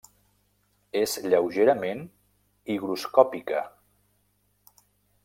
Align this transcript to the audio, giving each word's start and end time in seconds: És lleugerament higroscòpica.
És 1.01 1.11
lleugerament 1.33 2.01
higroscòpica. 2.77 3.63